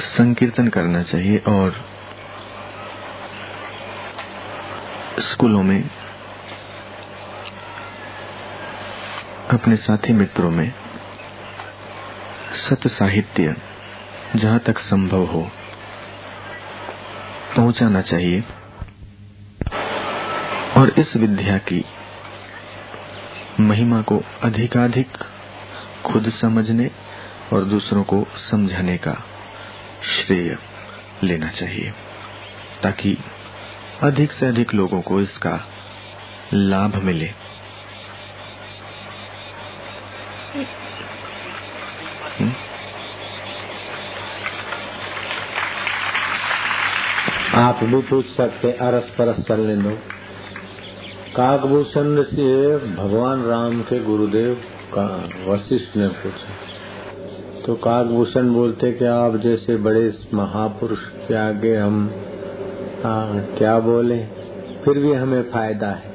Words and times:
संकीर्तन 0.00 0.68
करना 0.68 1.02
चाहिए 1.02 1.38
और 1.38 1.84
स्कूलों 5.20 5.62
में, 5.62 5.90
अपने 9.50 9.76
साथी 9.76 10.12
मित्रों 10.12 10.50
में 10.50 10.72
सत 12.54 12.86
साहित्य 12.86 13.56
जहाँ 14.36 14.58
तक 14.58 14.78
संभव 14.78 15.24
हो, 15.24 15.50
पहुंचाना 17.56 18.00
चाहिए। 18.00 18.44
और 20.76 20.94
इस 20.98 21.16
विद्या 21.16 21.58
की 21.58 21.84
महिमा 23.60 24.02
को 24.02 24.22
अधिकाधिक 24.42 25.08
खुद 26.06 26.30
समझने 26.30 26.90
और 27.52 27.64
दूसरों 27.64 28.04
को 28.04 28.26
समझाने 28.50 28.96
का 28.96 29.22
श्रेय 30.04 30.56
लेना 31.24 31.48
चाहिए, 31.50 31.92
ताकि 32.82 33.16
अधिक 34.02 34.32
से 34.32 34.46
अधिक 34.46 34.74
लोगों 34.74 35.00
को 35.02 35.20
इसका 35.20 35.58
लाभ 36.54 36.96
मिले। 36.96 37.30
आप 47.54 47.80
भी 47.84 48.00
पूछ 48.02 48.26
सकते 48.26 48.72
अरस 48.72 49.08
परस 49.08 49.40
चलने 49.40 49.76
दो 49.76 49.90
काकभूषण 51.36 52.22
से 52.22 52.76
भगवान 52.94 53.42
राम 53.42 53.80
के 53.82 53.98
गुरुदेव 53.98 54.54
का 54.94 55.06
वशिष्ठ 55.46 55.96
ने 55.96 56.08
पूछा। 56.08 56.77
तो 57.68 57.74
काकभूषण 57.74 58.52
बोलते 58.54 58.90
कि 58.92 59.04
आप 59.04 59.34
जैसे 59.36 59.76
बड़े 59.76 60.12
महापुरुष 60.34 60.98
के 61.26 61.34
आगे 61.34 61.74
हम 61.76 61.96
आ, 63.04 63.10
क्या 63.58 63.78
बोले? 63.80 64.16
फिर 64.84 64.98
भी 64.98 65.12
हमें 65.12 65.42
फ़ायदा 65.42 65.88
है। 65.88 66.12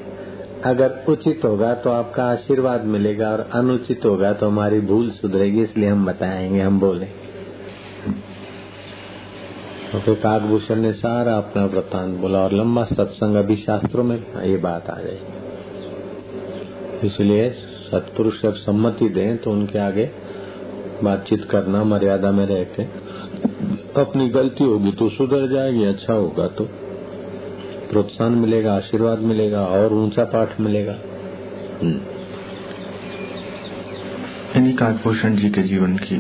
अगर 0.66 0.96
उचित 1.10 1.46
होगा 1.46 1.74
तो 1.74 1.90
आपका 1.90 2.24
आशीर्वाद 2.24 2.86
मिलेगा 2.86 3.30
और 3.32 3.50
अनुचित 3.54 4.06
होगा 4.06 4.32
तो 4.34 4.48
हमारी 4.48 4.80
भूल 4.82 5.10
सुधरेगी 5.10 5.62
इसलिए 5.62 5.90
हम 5.90 6.06
बताएँगे 6.06 6.62
हम 6.62 6.80
बोले। 6.80 7.06
तो 9.92 10.00
फिर 10.00 10.16
काकभूषण 10.16 10.76
ने 10.76 10.94
सारा 10.94 11.38
अपना 11.38 11.66
वृतांत 11.66 12.18
बोला 12.20 12.40
और 12.40 12.54
लंबा 12.54 12.84
सत्संग 12.84 13.36
अभी 13.36 13.56
शास्त्रों 13.56 14.04
में 14.04 14.18
ये 14.44 14.58
बात 14.58 14.90
आ 14.90 14.98
जाएगी 14.98 15.28
इसलिए 17.08 17.50
सत्पुरुष 17.92 18.42
जब 18.42 18.54
सम्मति 18.56 19.10
दें 19.10 19.38
तो 19.38 19.52
उनके 19.52 19.80
आगे 19.80 20.06
बातचीत 21.04 21.46
करना, 21.52 21.84
मर्यादा 21.84 22.32
में 22.32 22.46
रह 22.46 22.64
के। 22.64 22.84
अपनी 24.02 24.30
गलती 24.30 24.64
होगी 24.64 24.92
तो 24.92 25.10
सुधर 25.10 25.54
जाएगी 25.54 25.86
अच्छा 25.86 26.14
होगा 26.14 26.48
तो। 26.48 26.64
प्रोत्साहन 27.92 28.32
मिलेगा, 28.32 28.74
आशीर्वाद 28.74 29.20
मिलेगा, 29.20 29.66
और 29.66 29.94
ऊँचा 29.94 30.24
पाठ 30.24 30.60
मिलेगा। 30.60 30.96
यानी 34.56 34.74
काकभूषण 34.74 35.36
जी 35.36 35.50
के 35.50 35.62
जीवन 35.62 35.98
की 35.98 36.18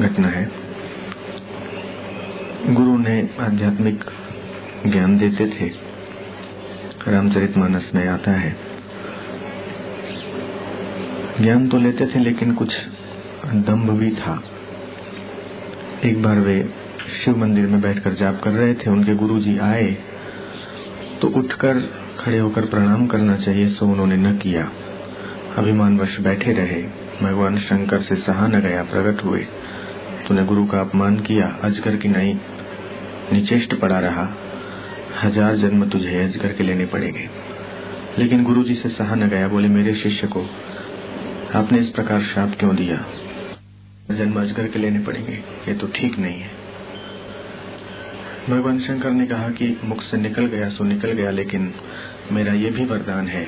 घटना 0.00 0.28
है। 0.28 0.50
गुरु 2.68 2.98
ने 2.98 3.30
आध्यात्मिक 3.40 4.04
ज्ञान 4.86 5.18
देते 5.18 5.46
थे। 5.46 5.70
रामचरितमानस 7.12 7.90
में 7.94 8.08
आता 8.08 8.30
है। 8.30 8.56
ज्ञान 11.40 11.68
तो 11.68 11.78
लेते 11.78 12.06
थे, 12.06 12.18
लेकिन 12.18 12.54
कुछ 12.54 12.74
दम्भ 13.52 13.90
भी 13.90 14.10
था। 14.10 14.42
एक 16.04 16.22
बार 16.22 16.38
वे 16.38 16.70
शिव 17.24 17.36
मंदिर 17.36 17.66
में 17.66 17.80
बैठकर 17.80 18.12
जाप 18.12 18.40
कर 18.44 18.50
रहे 18.50 18.74
थे, 18.74 18.90
उनके 18.90 19.14
गुरु 19.14 19.38
जी 19.40 19.58
आए 19.58 19.96
तो 21.22 21.28
उठकर 21.28 21.80
खड़े 22.18 22.38
होकर 22.38 22.64
प्रणाम 22.64 23.06
करना 23.06 23.36
चाहिए, 23.36 23.68
सो 23.68 23.86
उन्होंने 23.86 24.16
न 24.16 24.36
किया। 24.36 24.62
अभिमान 24.62 25.58
अभिमानवश 25.58 26.20
बैठे 26.20 26.52
रहे। 26.52 26.82
भगवान 27.22 27.58
शंकर 27.58 27.98
से 27.98 28.14
सहा 28.14 28.46
न 28.46 28.60
गया 28.60 28.82
प्रकट 28.82 29.24
हुए। 29.24 29.46
तूने 30.28 30.44
गुरु 30.44 30.66
का 30.66 30.80
अपमान 30.80 31.20
किया, 31.20 31.58
अजगर 31.62 31.96
की 31.96 32.08
नहीं, 32.08 32.36
निचेष्ट 33.32 33.74
पड़ा 33.74 33.98
रहा। 33.98 34.28
हज़ार 35.22 35.56
जन्म 35.56 35.88
तुझे 35.88 36.24
अजगर 36.24 36.52
के 36.52 36.64
लेने 36.64 36.86
पड़ेंगे। 36.86 37.28
लेकिन 38.18 38.44
गुरु 38.44 38.62
जी 38.62 38.74
से 38.74 38.88
सहा 38.88 39.14
न 39.14 39.28
गया 39.28 39.48
बोले, 39.48 39.68
मेरे 39.68 39.94
शिष्य 39.94 40.26
को 40.26 40.46
आपने 41.54 41.78
इस 41.78 41.88
प्रकार 41.88 42.22
श्राप 42.22 42.54
क्यों 42.58 42.76
दिया? 42.76 43.04
जन्म 44.10 44.40
अजगर 44.40 44.66
के 44.68 44.78
लेने 44.78 44.98
पड़ेंगे 45.04 45.32
ये 45.68 45.74
तो 45.74 45.86
ठीक 45.94 46.18
नहीं 46.18 46.40
है। 46.40 46.58
भगवान 48.50 48.78
शंकर 48.80 49.10
ने 49.12 49.26
कहा 49.26 49.48
कि 49.52 49.76
मुख 49.84 50.02
से 50.02 50.16
निकल 50.16 50.46
गया 50.46 50.68
सो 50.68 50.84
निकल 50.84 51.12
गया, 51.12 51.30
लेकिन 51.30 51.72
मेरा 52.32 52.52
ये 52.54 52.70
भी 52.70 52.84
वरदान 52.86 53.28
है 53.28 53.46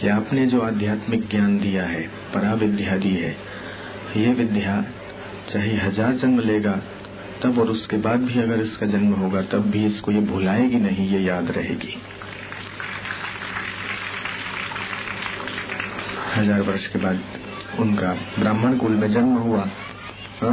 कि 0.00 0.08
आपने 0.08 0.46
जो 0.46 0.60
आध्यात्मिक 0.62 1.28
ज्ञान 1.30 1.58
दिया 1.58 1.84
है 1.84 2.02
परा 2.34 2.52
विद्या 2.56 2.96
दी 2.96 3.14
है 3.14 3.34
ये 4.16 4.32
विद्या 4.34 4.84
चाहे 5.48 5.76
हज़ार 5.76 6.12
जन्म 6.14 6.40
लेगा, 6.40 6.72
तब 7.42 7.58
और 7.58 7.70
उसके 7.70 7.96
बाद 7.98 8.20
भी 8.22 8.40
अगर 8.40 8.60
इसका 8.60 8.86
जन्म 8.86 9.12
होगा, 9.14 9.42
तब 9.44 9.70
भी 9.70 9.84
इसको 9.86 10.12
ये 10.12 10.20
भुलाएगी 10.22 10.78
नहीं, 10.78 11.08
ये 11.08 11.20
याद 11.22 11.50
रहेगी। 11.50 11.96
हज़ार 16.36 16.60
वर्ष 16.62 16.86
के 16.86 16.98
बाद 16.98 17.20
उनका 17.80 18.12
ब्राह्मण 18.38 18.76
कुल 18.78 18.92
में 18.92 19.10
जन्म 19.12 19.36
हुआ। 19.38 19.68
हा? 20.42 20.52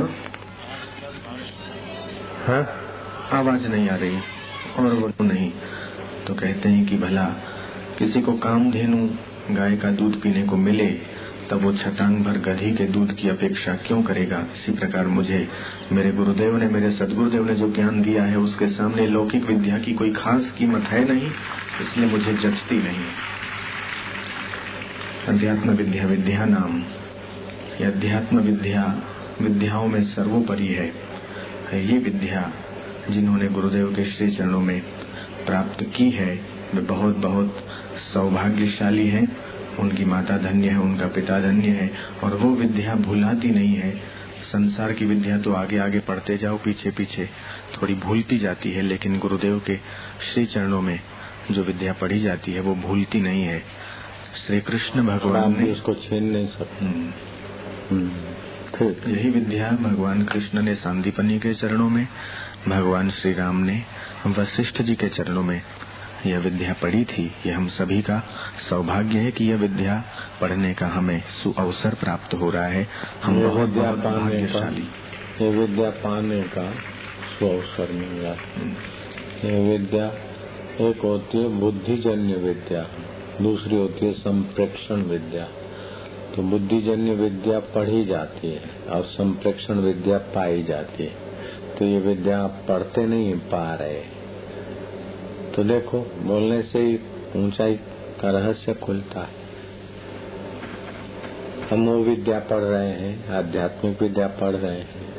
आवाज़ 3.31 3.67
नहीं 3.67 3.89
आ 3.89 3.95
रही, 3.95 4.17
और 4.79 4.93
वो 4.93 5.23
नहीं। 5.23 5.51
तो 6.27 6.33
कहते 6.33 6.69
हैं 6.69 6.85
कि 6.85 6.97
भला, 6.97 7.23
किसी 7.99 8.21
को 8.21 8.33
काम 8.33 8.71
धेनु, 8.71 9.09
गाय 9.51 9.77
का 9.77 9.91
दूध 9.91 10.21
पीने 10.21 10.43
को 10.43 10.57
मिले, 10.57 10.87
तब 11.49 11.53
वो 11.53 11.73
छटांग 11.73 12.23
भर 12.23 12.31
गधी 12.31 12.73
के 12.73 12.83
दूध 12.83 13.15
की 13.15 13.29
अपेक्षा 13.29 13.73
क्यों 13.73 14.03
करेगा? 14.03 14.39
इसी 14.53 14.71
प्रकार 14.71 15.07
मुझे, 15.07 15.49
मेरे 15.91 16.11
गुरुदेव 16.11 16.57
ने, 16.57 16.67
मेरे 16.67 16.91
सदगुरुदेव 16.91 17.45
ने 17.45 17.55
जो 17.55 17.71
ज्ञान 17.71 18.01
दिया 18.01 18.23
है, 18.23 18.37
उसके 18.37 18.67
सामने 18.67 19.07
लौकिक 19.07 19.45
विद्या 19.45 19.77
की 19.77 19.93
कोई 19.93 20.13
खास 20.13 20.51
कीमत 20.51 20.83
है 20.83 21.13
नहीं, 21.13 21.31
इसलिए 21.81 22.07
मुझे 22.07 22.33
जचती 22.33 22.75
नहीं। 22.75 23.05
अध्यात्म 25.27 25.69
विद्या 25.69 26.05
विद्या 26.05 26.45
नाम 26.45 26.83
अध्यात्म 27.85 28.39
विद्या 28.39 29.01
विद्याओं 29.41 29.87
में 29.87 30.01
सर्वोपरि 30.03 30.67
है। 30.67 30.87
ये 31.85 31.97
विद्या 31.97 32.51
जिन्होंने 33.09 33.47
गुरुदेव 33.47 33.93
के 33.95 34.05
श्री 34.05 34.29
चरणों 34.31 34.61
में 34.61 34.79
प्राप्त 35.45 35.83
की 35.95 36.09
है 36.09 36.33
वे 36.75 36.81
बहुत 36.81 37.17
बहुत 37.17 37.63
सौभाग्यशाली 38.13 39.07
हैं। 39.07 39.27
उनकी 39.77 40.05
माता 40.05 40.37
धन्य 40.37 40.69
है 40.69 40.79
उनका 40.79 41.07
पिता 41.07 41.39
धन्य 41.39 41.67
है 41.67 41.89
और 42.23 42.35
वो 42.35 42.49
विद्या 42.55 42.95
भुलाती 42.95 43.49
नहीं 43.49 43.75
है। 43.75 43.91
संसार 44.43 44.91
की 44.93 45.05
विद्या 45.05 45.37
तो 45.37 45.53
आगे 45.53 45.77
आगे 45.77 45.99
पढ़ते 45.99 46.37
जाओ 46.37 46.57
पीछे 46.57 46.91
पीछे 46.91 47.29
थोड़ी 47.73 47.93
भूलती 47.93 48.37
जाती 48.37 48.71
है 48.71 48.81
लेकिन 48.81 49.19
गुरुदेव 49.19 49.59
के 49.59 49.75
श्री 50.33 50.45
चरणों 50.45 50.81
में 50.81 50.99
जो 51.51 51.63
विद्या 51.63 51.93
पढ़ी 51.93 52.19
जाती 52.21 52.51
है 52.51 52.59
वो 52.59 52.75
भूलती 52.75 53.21
नहीं 53.21 53.43
है। 53.43 53.59
श्री 54.47 54.61
कृष्ण 54.61 55.05
भगवान 55.07 55.61
ने 55.61 55.71
उसको 55.71 55.93
छीन 55.93 56.23
नहीं 56.23 56.47
सकते। 56.47 58.34
यही 58.81 59.29
विद्या 59.29 59.71
भगवान 59.71 60.23
कृष्ण 60.23 60.61
ने 60.61 60.75
सांदीपनी 60.75 61.39
के 61.39 61.53
चरणों 61.53 61.89
में 61.89 62.07
भगवान 62.67 63.09
श्री 63.09 63.33
राम 63.33 63.55
ने 63.55 63.83
वशिष्ठ 64.27 64.81
जी 64.81 64.95
के 64.95 65.07
चरणों 65.07 65.43
में 65.43 65.61
यह 66.25 66.39
विद्या 66.39 66.73
पढ़ी 66.73 67.05
थी। 67.05 67.31
यह 67.45 67.57
हम 67.57 67.67
सभी 67.67 68.01
का 68.01 68.23
सौभाग्य 68.69 69.19
है 69.19 69.31
कि 69.31 69.45
यह 69.45 69.55
विद्या 69.55 70.03
पढ़ने 70.41 70.73
का 70.73 70.87
हमें 70.87 71.23
सुअवसर 71.29 71.93
प्राप्त 71.93 72.33
हो 72.33 72.49
रहा 72.49 72.65
है। 72.65 72.87
हम 73.23 73.43
बहुत 73.43 73.69
बहुत 73.69 73.99
भाग्यशाली। 73.99 74.87
ये 75.41 75.49
विद्या 75.49 75.89
पाने 75.89 76.41
का 76.41 76.71
सुअवसर 77.39 77.91
मिल 77.91 78.09
रहा 78.09 78.33
है। 78.33 78.69
ये 79.45 79.77
विद्या 79.77 80.05
एक 80.89 81.01
होती 81.03 81.37
है 81.37 81.47
बुद्धिजन्य 81.47 82.33
विद्या 82.33 82.81
दूसरी 83.41 83.75
होती 83.75 84.05
है 84.05 84.13
संप्रेक्षण 84.13 84.95
विद्या। 84.95 85.47
तो 86.35 86.41
बुद्धिजन्य 86.41 87.11
विद्या 87.11 87.59
पढ़ी 87.59 88.05
जाती 88.05 88.51
है 88.51 88.61
और 88.89 89.03
संप्रेक्षण 89.03 89.73
विद्या 89.73 90.17
पाई 90.17 90.63
जाती 90.63 91.03
है। 91.03 91.11
तो 91.79 91.85
ये 91.85 91.99
विद्या 91.99 92.41
आप 92.41 92.61
पढ़ते 92.67 93.05
नहीं 93.05 93.35
पा 93.35 93.75
रहे। 93.75 94.01
तो 95.55 95.63
देखो, 95.63 95.99
बोलने 95.99 96.61
से 96.61 96.79
ही 96.79 96.99
ऊंचाई 97.45 97.73
का 98.21 98.31
रहस्य 98.31 98.73
खुलता 98.73 99.19
है। 99.19 99.45
हम 101.71 101.85
वो 101.85 102.03
विद्या 102.03 102.39
पढ़ 102.39 102.63
रहे 102.63 102.89
हैं, 102.89 103.29
आध्यात्मिक 103.29 104.01
विद्या 104.01 104.27
पढ़ 104.27 104.55
रहे 104.55 104.79
हैं। 104.79 105.15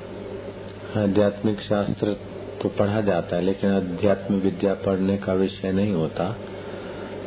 आध्यात्मिक 1.03 1.61
शास्त्र 1.61 2.17
तो 2.63 2.69
पढ़ा 2.69 3.01
जाता 3.01 3.37
है, 3.37 3.43
लेकिन 3.43 3.71
अध्यात्म 3.71 4.35
विद्या 4.35 4.75
पढ़ने 4.75 5.17
का 5.17 5.33
विषय 5.33 5.73
नहीं 5.73 5.93
होता। 5.93 6.37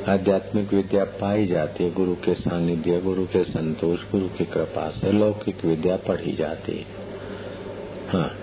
आध्यात्मिक 0.07 0.73
विद्या 0.73 1.03
पाई 1.03 1.45
जाती 1.45 1.83
है। 1.83 1.93
गुरु 1.93 2.15
के 2.15 2.33
सानिध्य, 2.33 3.01
गुरु 3.01 3.25
के 3.25 3.43
संतोष, 3.43 3.99
गुरु 4.11 4.27
की 4.29 4.45
कृपा 4.45 4.89
से 4.89 5.11
लौकिक 5.11 5.65
विद्या 5.65 5.97
पढ़ी 5.97 6.35
जाती 6.35 6.71
है। 6.71 6.85
हाँ। 8.09 8.37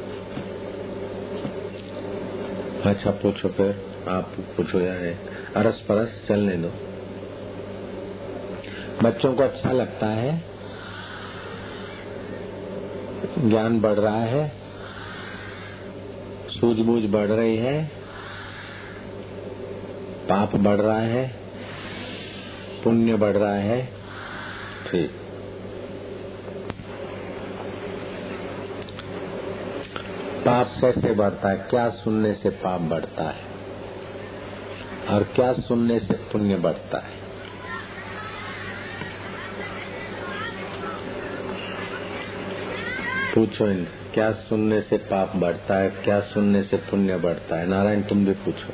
अच्छा 2.84 3.10
पूछो 3.10 3.48
फिर। 3.48 3.96
आप 4.08 4.24
पूछो 4.56 4.80
या 4.80 4.92
है 4.92 5.18
अरस 5.56 5.80
परस, 5.80 6.22
चलने 6.28 6.56
दो। 6.56 6.70
बच्चों 9.02 9.34
को 9.34 9.42
अच्छा 9.42 9.72
लगता 9.72 10.06
है? 10.06 10.42
ज्ञान 13.38 13.80
बढ़ 13.80 13.98
रहा 13.98 14.24
है? 14.24 14.52
सूझबूझ 16.48 17.02
बढ़ 17.10 17.26
रही 17.26 17.56
है? 17.56 17.90
पाप 20.28 20.56
बढ़ 20.56 20.76
रहा 20.76 21.00
है? 21.00 21.45
पुण्य 22.84 23.16
बढ़ 23.16 23.36
रहा 23.36 23.54
है। 23.54 23.92
ठीक। 24.90 25.10
पाप 30.46 30.66
कैसे 30.80 31.14
बढ़ता 31.14 31.48
है? 31.48 31.56
क्या 31.56 31.88
सुनने 31.88 32.32
से 32.34 32.50
पाप 32.50 32.80
बढ़ता 32.80 33.24
है? 33.24 33.44
और 35.08 35.22
क्या 35.22 35.52
सुनने 35.52 35.98
से 35.98 36.14
पुण्य 36.14 36.56
बढ़ता 36.56 36.98
है? 36.98 37.16
पूछो 43.34 43.66
इनसे 43.66 44.12
क्या 44.14 44.32
सुनने 44.32 44.80
से 44.80 44.96
पाप 44.96 45.36
बढ़ता 45.36 45.76
है? 45.76 45.90
क्या 45.90 46.20
सुनने 46.20 46.62
से 46.62 46.76
पुण्य 46.76 47.16
बढ़ता 47.16 47.56
है? 47.56 47.66
नारायण 47.66 48.02
तुम 48.02 48.24
भी 48.26 48.32
पूछो। 48.32 48.72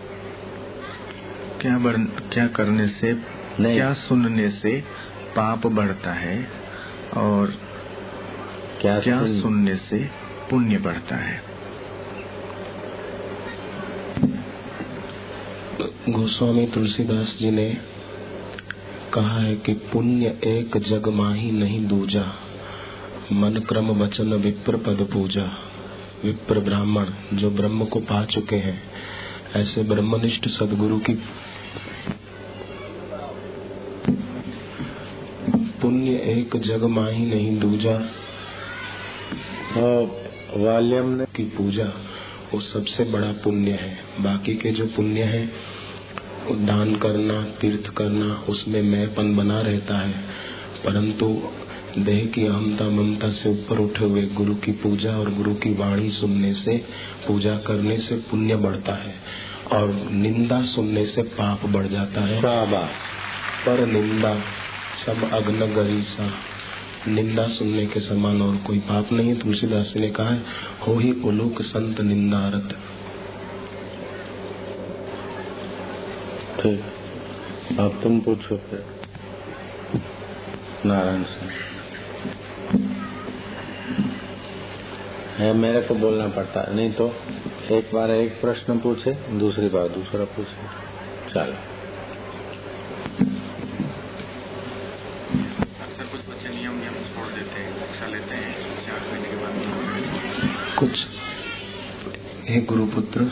क्या 1.60 1.78
बढ़, 1.78 1.96
क्या 2.32 2.46
करने 2.46 2.88
से 2.88 3.41
नहीं। 3.60 3.74
क्या 3.74 3.92
सुनने 3.92 4.50
से 4.50 4.80
पाप 5.36 5.66
बढ़ता 5.66 6.12
है 6.12 6.36
और 7.16 7.54
क्या, 8.80 8.98
क्या 9.00 9.18
सुन... 9.26 9.40
सुनने 9.40 9.76
से 9.76 9.98
पुण्य 10.50 10.78
बढ़ता 10.78 11.16
है? 11.16 11.40
गोस्वामी 16.08 16.66
तुलसीदास 16.66 17.36
जी 17.38 17.50
ने 17.50 17.68
कहा 19.14 19.38
है 19.38 19.56
कि 19.56 19.72
पुण्य 19.72 20.38
एक 20.44 20.76
जग 20.78 21.08
माही 21.08 21.50
नहीं 21.50 21.86
दूजा। 21.86 22.24
मन 23.32 23.56
क्रम 23.68 23.90
वचन 24.02 24.34
विप्र 24.34 24.76
पद 24.76 25.06
पूजा। 25.12 25.44
विप्र 26.24 26.60
ब्राह्मण 26.60 27.06
जो 27.34 27.50
ब्रह्म 27.50 27.84
को 27.84 28.00
पा 28.00 28.24
चुके 28.24 28.56
हैं 28.56 28.82
ऐसे 29.56 29.82
ब्रह्मनिष्ठ 29.82 30.48
सदगुरु 30.48 30.98
की 30.98 31.14
पुण्य 35.82 36.10
एक 36.42 36.56
जग 36.56 36.84
माही 36.84 37.24
नहीं 37.26 37.58
दूजा। 37.58 37.96
वाल्यम 40.56 41.08
ने 41.08 41.24
की 41.24 41.44
पूजा 41.44 41.84
वो 42.54 42.60
सबसे 42.60 43.04
बड़ा 43.04 43.32
पुण्य 43.32 43.70
है। 43.70 43.98
बाकी 44.20 44.54
के 44.54 44.70
जो 44.70 44.86
पुण्य 44.86 45.22
है 45.22 45.46
दान 46.66 46.96
करना 46.96 47.42
तीर्थ 47.60 47.92
करना 47.94 48.44
उसमें 48.48 48.82
मैंपन 48.82 49.36
बना 49.36 49.60
रहता 49.60 49.98
है। 49.98 50.14
परंतु 50.84 51.26
देह 51.98 52.24
की 52.26 52.46
अहमता 52.46 52.84
ममता 52.84 53.30
से 53.30 53.50
ऊपर 53.50 53.78
उठे 53.78 54.04
हुए 54.04 54.22
गुरु 54.22 54.54
की 54.54 54.72
पूजा 54.72 55.16
और 55.16 55.30
गुरु 55.34 55.54
की 55.54 55.74
वाणी 55.74 56.10
सुनने 56.10 56.52
से 56.52 56.76
पूजा 57.28 57.56
करने 57.56 57.96
से 57.98 58.16
पुण्य 58.30 58.56
बढ़ता 58.56 58.94
है 58.94 59.14
और 59.72 59.92
निंदा 60.12 60.62
सुनने 60.62 61.06
से 61.06 61.22
पाप 61.22 61.66
बढ़ 61.66 61.86
जाता 61.86 62.20
है। 62.20 62.40
पर 63.66 63.86
निंदा 63.86 64.34
सब 64.96 65.22
अग्न 65.32 65.66
गरीसा 65.74 66.26
निंदा 67.08 67.46
सुनने 67.48 67.86
के 67.86 68.00
समान 68.00 68.42
और 68.42 68.56
कोई 68.66 68.78
पाप 68.80 69.12
नहीं, 69.12 69.34
तुलसीदास 69.36 69.92
ने 69.96 70.10
कहा, 70.10 70.28
है 70.28 70.42
हो 70.86 70.94
ही 70.98 71.10
उलूक 71.24 71.62
संत 71.62 72.00
निंदारत। 72.00 72.76
ठीक। 76.60 77.78
अब 77.80 77.98
तुम 78.02 78.20
पूछो 78.20 78.56
फिर। 78.60 78.84
नारायण 80.86 81.22
से 81.24 81.40
है, 85.36 85.52
मेरे 85.54 85.80
को 85.80 85.94
बोलना 85.96 86.26
पड़ता 86.28 86.62
नहीं 86.70 86.92
तो 86.92 87.06
एक 87.72 87.90
बार 87.94 88.10
एक 88.10 88.40
प्रश्न 88.40 88.78
पूछे, 88.78 89.12
दूसरी 89.38 89.68
बार 89.68 89.88
दूसरा 89.90 90.24
पूछे। 90.34 90.66
चलो 91.30 91.56
अक्सर 95.82 96.04
कुछ 96.04 96.20
बच्चे 96.28 96.48
नियम 96.48 96.74
नियम 96.74 96.94
छोड़ 97.06 97.28
देते 97.28 97.60
हैं 97.60 97.70
शिक्षा 97.78 98.06
लेते 98.06 98.34
हैं 98.34 98.50
चार 98.86 99.00
महीने 99.10 99.28
के 99.28 99.36
बाद 99.36 99.52
कुछ, 100.92 101.06
हे 102.48 102.60
गुरुपुत्र, 102.60 103.30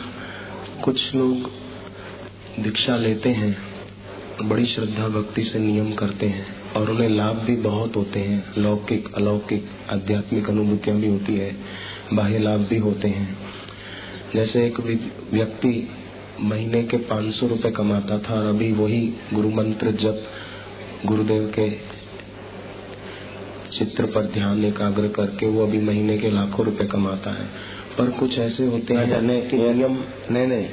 कुछ 0.83 1.15
लोग 1.15 1.35
दीक्षा 2.59 2.95
लेते 2.95 3.29
हैं, 3.29 3.57
बड़ी 4.43 4.65
श्रद्धा 4.65 5.07
भक्ति 5.07 5.43
से 5.43 5.59
नियम 5.59 5.91
करते 5.93 6.25
हैं 6.25 6.73
और 6.73 6.89
उन्हें 6.89 7.09
लाभ 7.09 7.35
भी 7.35 7.55
बहुत 7.55 7.95
होते 7.95 8.19
हैं। 8.19 8.53
लौकिक, 8.57 9.13
अलौकिक, 9.13 9.69
आध्यात्मिक 9.89 10.49
अनुभूतियाँ 10.49 10.97
भी 10.97 11.07
होती 11.07 11.35
है, 11.35 11.55
बाह्य 12.13 12.39
लाभ 12.39 12.59
भी 12.59 12.77
होते 12.77 13.07
हैं। 13.07 13.37
जैसे 14.35 14.65
एक 14.65 14.79
व्यक्ति 15.33 15.89
महीने 16.41 16.83
के 16.83 16.97
पाँच 16.97 17.33
सौ 17.35 17.47
रुपये 17.47 17.71
कमाता 17.71 18.19
था 18.19 18.33
और 18.33 18.45
अभी 18.45 18.71
वही 18.71 19.13
गुरु 19.33 19.49
मंत्र 19.49 19.91
जब 19.91 20.23
गुरुदेव 21.05 21.51
के 21.59 21.90
चित्र 23.73 24.05
पर 24.05 24.25
ध्यान 24.25 24.65
एकाग्र 24.65 25.07
करके 25.07 25.45
वो 25.45 25.63
अभी 25.63 25.79
महीने 25.79 26.17
के 26.17 26.31
लाखों 26.31 26.65
रुपए 26.65 26.85
कमाता 26.85 27.31
है। 27.31 27.45
पर 27.97 28.11
कुछ 28.11 28.39
ऐसे 28.39 28.65
होते 28.65 28.93
हैं 28.93 29.21
नहीं, 29.21 29.41
कि 29.41 29.57
नियम 29.57 29.97
नहीं 30.31 30.47
नहीं 30.47 30.67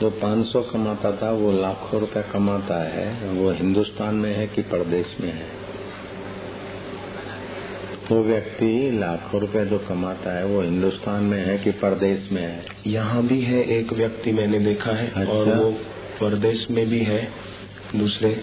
जो 0.00 0.10
500 0.10 0.62
कमाता 0.62 1.12
था 1.12 1.30
वो 1.30 1.52
लाखों 1.52 2.00
रुपए 2.00 2.22
कमाता 2.32 2.82
है। 2.84 3.30
वो 3.30 3.50
हिंदुस्तान 3.50 4.14
में 4.14 4.34
है 4.36 4.46
कि 4.46 4.62
प्रदेश 4.62 5.16
में 5.20 5.32
है? 5.32 5.64
वो 8.10 8.22
व्यक्ति 8.22 8.90
लाखों 9.00 9.40
रुपए 9.40 9.64
जो 9.64 9.78
कमाता 9.78 10.38
है 10.38 10.44
वो 10.46 10.60
हिंदुस्तान 10.60 11.24
में 11.24 11.38
है 11.46 11.58
कि 11.58 11.70
प्रदेश 11.70 12.28
में 12.32 12.42
है? 12.42 12.64
यहाँ 12.86 13.26
भी 13.26 13.40
है 13.40 13.64
एक 13.78 13.92
व्यक्ति 13.92 14.32
मैंने 14.32 14.58
देखा 14.58 14.92
है 14.92 15.10
अच्छा? 15.10 15.32
और 15.32 15.54
वो 15.54 15.70
प्रदेश 16.18 16.66
में 16.70 16.86
भी 16.86 17.00
है 17.00 17.28
दूसरे 17.96 18.36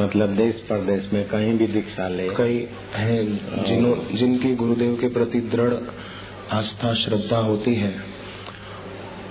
मतलब 0.00 0.36
देश 0.36 0.54
प्रदेश 0.68 1.10
में 1.12 1.28
कहीं 1.28 1.58
भी 1.58 1.66
दीक्षा 1.66 2.08
ले। 2.08 2.28
कई 2.28 2.68
है 2.94 3.24
जिन्हों 3.64 4.16
जिनकी 4.16 4.54
गुरुदेव 4.54 4.96
के 5.00 5.08
प्रति 5.08 5.40
दृढ़ 5.40 5.74
आस्था, 6.50 6.94
श्रद्धा 6.94 7.38
होती 7.38 7.74
है, 7.74 7.94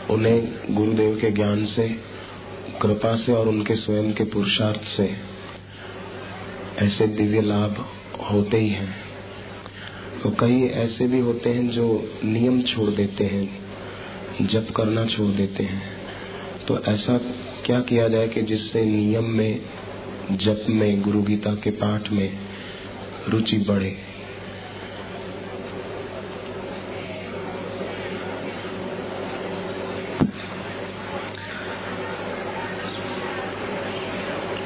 उन्हें 0.10 0.53
गुरुदेव 0.72 1.15
के 1.15 1.32
ज्ञान 1.32 1.65
से, 1.65 1.89
कृपा 2.82 3.15
से 3.15 3.34
और 3.34 3.48
उनके 3.48 3.75
स्वयं 3.75 4.13
के 4.13 4.24
पुरुषार्थ 4.24 4.82
से 4.82 5.10
ऐसे 6.77 7.08
दिव्य 7.08 7.41
लाभ 7.41 7.86
होते 8.32 8.58
ही 8.58 8.70
हैं। 8.70 8.96
तो 10.24 10.30
कई 10.30 10.62
ऐसे 10.62 11.08
भी 11.08 11.20
होते 11.20 11.50
हैं 11.50 11.70
जो 11.70 12.12
नियम 12.25 12.62
छोड़ 12.62 12.89
देते 12.89 13.24
हैं, 13.24 13.60
जप 14.41 14.68
करना 14.75 15.06
छोड़ 15.06 15.32
देते 15.32 15.63
हैं। 15.63 15.84
तो 16.68 16.84
ऐसा 16.84 17.18
क्या 17.65 17.80
किया 17.80 18.08
जाए 18.08 18.27
कि 18.27 18.41
जिससे 18.41 18.86
नियम 18.86 19.24
में 19.24 19.62
जप 20.31 20.65
में 20.69 21.01
गुरु 21.01 21.22
गीता 21.22 21.55
के 21.55 21.69
पाठ 21.69 22.10
में 22.10 22.39
रुचि 23.29 23.57
बढ़े। 23.57 23.98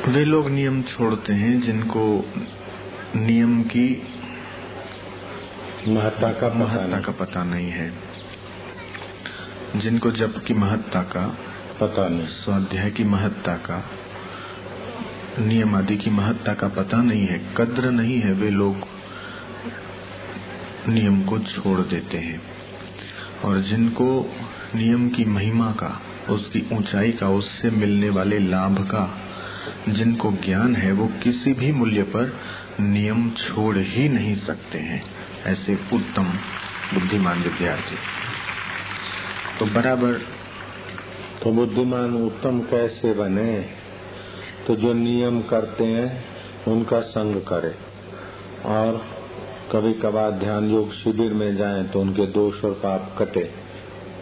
वे 0.08 0.26
लोग 0.26 0.50
नियम 0.50 0.84
छोड़ते 0.84 1.34
हैं 1.34 1.62
जिनको 1.62 2.26
नियम 3.16 3.64
की 3.64 4.08
महत्ता 5.88 6.32
का 6.32 6.54
महत्ता 6.54 7.00
का 7.00 7.12
पता 7.12 7.44
नहीं 7.44 7.70
है। 7.70 7.94
जिनको 9.76 10.12
जप 10.12 10.44
की 10.48 10.54
महत्ता 10.54 11.02
का 11.02 11.38
पता 11.80 12.08
नहीं। 12.08 12.28
स्वाध्याय 12.28 12.92
की 12.92 13.04
महत्ता 13.04 13.54
का 13.56 13.90
नियम 15.40 15.76
आदि 15.76 15.98
की 15.98 16.10
महत्ता 16.10 16.54
का 16.54 16.68
पता 16.68 16.98
नहीं 16.98 17.28
है, 17.28 17.54
कद्र 17.58 17.92
नहीं 17.92 18.20
है, 18.20 18.34
वे 18.34 18.50
लोग 18.50 18.76
नियम 20.88 21.24
को 21.24 21.40
छोड़ 21.40 21.80
देते 21.80 22.18
हैं। 22.18 22.42
और 23.46 23.62
जिनको 23.62 24.34
नियम 24.76 25.10
की 25.10 25.26
महिमा 25.26 25.72
का, 25.72 26.02
उसकी 26.30 26.66
ऊंचाई 26.74 27.12
का, 27.12 27.30
उससे 27.30 27.70
मिलने 27.70 28.10
वाले 28.10 28.40
लाभ 28.40 28.80
का, 28.80 29.22
जिनको 29.90 30.32
ज्ञान 30.32 30.76
है, 30.76 30.92
वो 30.92 31.08
किसी 31.08 31.54
भी 31.54 31.72
मूल्य 31.72 32.04
पर 32.04 32.40
नियम 32.80 33.30
छोड़ 33.30 33.78
ही 33.78 34.10
नहीं 34.10 34.36
सकते 34.36 34.78
हैं। 34.78 35.04
ऐसे 35.46 35.80
उत्तम 35.94 36.24
बुद्धिमान 36.94 37.44
विद्यार्थी। 37.44 37.96
तो 39.60 39.66
बराबर। 39.66 40.14
तो 41.44 41.52
बुद्धिमान 41.52 42.14
उत्तम 42.14 42.60
कैसे 42.60 43.14
बने? 43.14 43.81
तो 44.68 44.76
जो 44.76 44.94
नियम 44.94 45.42
करते 45.42 45.84
हैं, 45.84 46.24
उनका 46.68 47.02
संग 47.02 47.36
करे। 47.36 47.76
और 48.66 49.06
कभी 49.72 49.94
कभार 49.94 50.32
ध्यान 50.32 50.72
योग 50.72 50.94
शिविर 50.94 51.34
में 51.34 51.58
जाएँ 51.58 51.84
तो 51.84 52.02
उनके 52.02 52.26
दोष 52.26 52.66
और 52.66 52.72
पाप 52.72 53.16
कटे। 53.20 53.52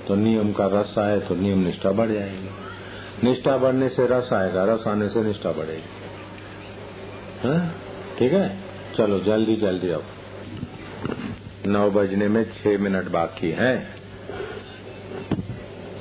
तो 0.08 0.16
नियम 0.16 0.52
का 0.52 0.66
रस 0.68 0.98
आए 0.98 1.20
तो 1.20 1.36
नियम 1.36 1.60
निष्ठा 1.60 1.92
बढ़ 1.92 2.10
जाएगी। 2.10 2.50
निष्ठा 3.24 3.58
बढ़ने 3.58 3.90
से 3.90 4.08
रस 4.08 4.34
आएगा, 4.34 4.64
रस 4.64 4.88
आने 4.88 5.10
से 5.10 5.24
निष्ठा 5.24 5.52
बढ़ेगी। 5.52 5.84
हाँ? 7.48 7.76
ठीक 8.20 8.34
है? 8.34 8.58
चलो, 8.98 9.20
जल्दी 9.20 9.56
जल्दी 9.56 9.90
अब 9.90 10.04
नौ 11.66 11.92
बजने 11.92 12.28
में 12.28 12.44
छह 12.44 12.78
मिनट 12.78 13.06
बाकी 13.08 13.52
है। 13.52 13.88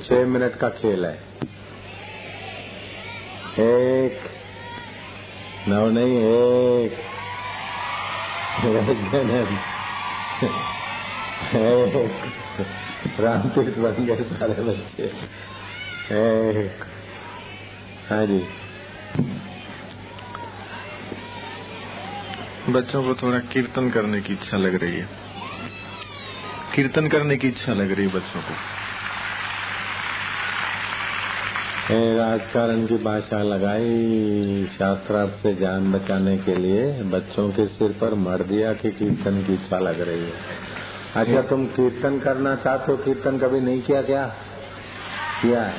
छह 0.03 0.25
मिनट 0.25 0.55
का 0.55 0.69
खेल 0.69 1.05
है। 1.05 1.28
एक, 3.53 4.29
नौ 5.67 5.89
नहीं, 5.89 6.17
एक। 6.17 6.97
रामतीर्थ 13.19 13.77
बन 13.77 14.05
गए 14.05 14.15
सारे 14.15 14.53
बच्चे। 14.53 15.03
एक। 15.03 16.85
हाँ 18.09 18.25
जी। 18.25 18.47
बच्चों 22.71 23.03
को 23.03 23.13
थोड़ा 23.15 23.39
कीर्तन 23.39 23.89
करने 23.89 24.21
की 24.21 24.33
इच्छा 24.33 24.57
लग 24.57 24.83
रही 24.83 24.99
है। 24.99 25.09
कीर्तन 26.75 27.07
करने 27.07 27.37
की 27.37 27.47
इच्छा 27.47 27.73
लग 27.73 27.91
रही 27.91 28.07
है 28.07 28.13
बच्चों 28.13 28.41
को। 28.41 28.78
राजकारण 31.91 32.85
की 32.85 32.97
भाषा 32.97 33.43
लगाई 33.43 34.67
शास्त्रार्थ 34.79 35.31
से 35.31 35.55
जान 35.55 35.91
बचाने 35.91 36.37
के 36.37 36.55
लिए, 36.55 37.03
बच्चों 37.03 37.49
के 37.49 37.65
सिर 37.65 37.91
पर 37.91 38.13
मर 38.13 38.37
दिया 38.37 38.73
कि 38.73 38.91
कीर्तन 38.91 39.43
की 39.47 39.53
इच्छा 39.53 39.79
लग 39.79 40.01
रही 40.01 40.21
है। 40.21 40.33
अच्छा 41.15 41.41
तुम 41.41 41.65
कीर्तन 41.65 42.19
करना 42.19 42.55
चाहते 42.55 42.91
हो, 42.91 42.97
कीर्तन 42.97 43.37
कभी 43.37 43.59
नहीं 43.59 43.81
किया 43.81 44.01
क्या? 44.01 44.25
किया 45.41 45.61
है। 45.61 45.73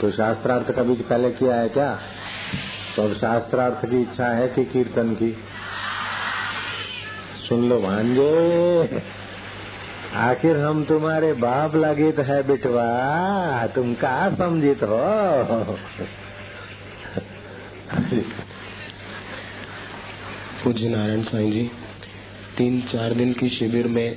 तो 0.00 0.10
शास्त्रार्थ 0.10 0.70
कभी 0.70 0.94
पहले 0.94 1.30
किया 1.30 1.54
है 1.54 1.68
क्या? 1.68 1.98
तो 2.96 3.02
अब 3.02 3.14
शास्त्रार्थ 3.14 3.90
की 3.90 4.02
इच्छा 4.02 4.26
है 4.26 4.48
कि 4.48 4.64
कीर्तन 4.64 5.14
की। 5.14 5.36
सुन 7.48 7.68
लो 7.68 7.80
भांजे। 7.80 9.17
आखिर 10.14 10.56
हम 10.56 10.84
तुम्हारे 10.84 11.32
बाप 11.32 11.74
लगे 11.76 12.10
तो 12.12 12.22
है 12.22 12.42
बिटवा, 12.42 13.66
तुम 13.66 13.94
कहा 13.94 14.30
समझित 14.30 14.82
हो? 14.82 14.98
पूज्य 20.64 20.88
नारायण 20.88 21.22
साईं 21.22 21.50
जी, 21.50 21.70
तीन 22.56 22.80
चार 22.82 23.14
दिन 23.14 23.32
की 23.32 23.48
शिविर 23.48 23.86
में 23.86 24.16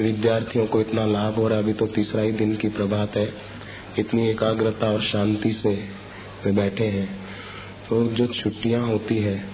विद्यार्थियों 0.00 0.66
को 0.66 0.80
इतना 0.80 1.06
लाभ 1.06 1.34
हो 1.34 1.48
रहा 1.48 1.58
अभी 1.58 1.72
तो 1.72 1.86
तीसरा 1.86 2.22
ही 2.22 2.32
दिन 2.32 2.56
की 2.56 2.68
प्रभात 2.68 3.16
है। 3.16 3.32
इतनी 3.98 4.28
एकाग्रता 4.30 4.90
और 4.90 5.02
शांति 5.02 5.52
से 5.52 5.70
वे 6.44 6.52
बैठे 6.52 6.86
हैं। 6.86 7.08
तो 7.88 8.04
जो 8.06 8.26
छुट्टियाँ 8.26 8.86
होती 8.86 9.18
है 9.18 9.44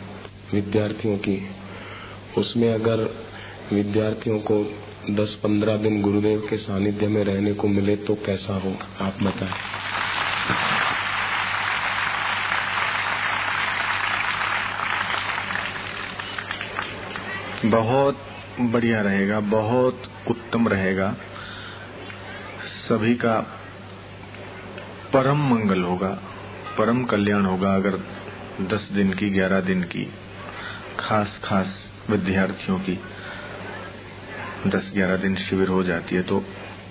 विद्यार्थियों 0.53 1.17
की, 1.19 1.49
उसमें 2.39 2.75
अगर 2.75 3.05
विद्यार्थियों 3.73 4.39
को 4.39 4.59
10-15 5.11 5.77
दिन 5.77 6.03
गुरुदेव 6.03 6.47
के 6.51 6.57
सानिध्य 6.57 7.09
में 7.09 7.25
रहने 7.25 7.53
को 7.53 7.69
मिले 7.69 7.97
तो 7.97 8.15
कैसा 8.15 8.55
हो? 8.55 8.77
आप 9.01 9.23
बताएँ। 9.23 9.53
बहुत 17.71 18.19
बढ़िया 18.61 19.03
रहेगा, 19.03 19.41
बहुत 19.41 20.03
उत्तम 20.31 20.69
रहेगा। 20.69 21.15
सभी 22.89 23.15
का 23.15 23.41
परम 25.13 25.55
मंगल 25.55 25.83
होगा, 25.83 26.19
परम 26.79 27.05
कल्याण 27.05 27.45
होगा 27.45 27.75
अगर 27.75 27.99
10 28.61 28.91
दिन 28.93 29.13
की 29.13 29.31
11 29.31 29.61
दिन 29.61 29.83
की 29.83 30.13
खास 30.99 31.41
खास 31.45 31.91
विद्यार्थियों 32.11 32.79
की। 32.79 33.01
10-11 34.67 35.17
दिन 35.23 35.35
शिविर 35.37 35.69
हो 35.69 35.83
जाती 35.83 36.17
है 36.17 36.23
तो 36.23 36.43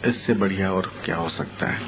इससे 0.06 0.34
बढ़िया 0.34 0.72
और 0.72 0.92
क्या 1.06 1.16
हो 1.16 1.30
सकता 1.30 1.68
है? 1.68 1.80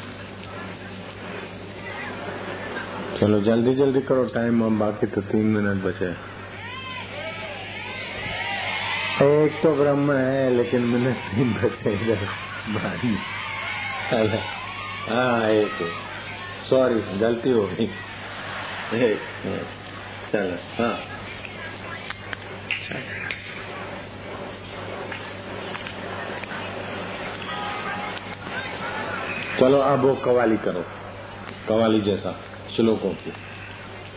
चलो 3.20 3.40
जल्दी 3.42 3.74
जल्दी 3.76 4.02
करो 4.02 4.24
टाइम 4.26 4.64
हम 4.64 4.80
बाकी 4.80 5.08
तो 5.08 5.22
तीन 5.22 5.46
मिनट 5.48 5.84
बचे 5.84 6.10
एक 9.26 9.62
तो 9.64 9.74
ब्रह्म 9.76 10.14
है 10.14 10.50
लेकिन 10.56 10.82
मिनट 10.82 11.18
तीन 11.28 11.54
बचे 11.54 11.94
इधर। 11.94 12.26
भारी। 12.74 13.16
हाँ 15.10 15.50
एक 15.50 15.78
सॉरी 16.70 17.18
गलती 17.20 17.52
हो 17.52 17.66
गई। 17.68 17.88
चलो 20.32 20.58
हाँ। 20.78 20.96
चलो 29.66 29.78
अब 29.78 30.00
वो 30.00 30.16
कवाली 30.16 30.58
करो। 30.58 30.84
कवाली 31.70 32.02
जैसा 32.02 32.32
श्लोकों 32.76 33.10
की। 33.10 33.34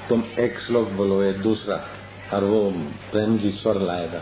तुम 0.08 0.22
एक 0.40 0.58
श्लोक 0.58 0.88
बोलो 0.88 1.22
ये 1.22 1.32
दूसरा 1.32 1.88
और 2.34 2.44
वो 2.44 2.70
प्रेम 3.12 3.38
जी 3.38 3.50
स्वर 3.50 3.80
लाएगा। 3.80 4.20